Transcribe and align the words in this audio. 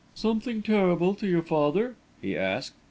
"Something 0.15 0.63
terrible 0.63 1.13
to 1.13 1.27
your 1.27 1.43
father?" 1.43 1.95
he 2.23 2.35
asked. 2.35 2.73